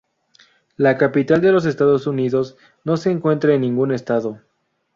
[0.77, 4.39] La capital de los Estados Unidos no se encuentra en ningún estado.